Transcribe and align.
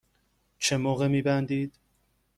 چه 0.59 0.77
موقع 0.77 1.07
می 1.07 1.21
بندید؟ 1.21 1.73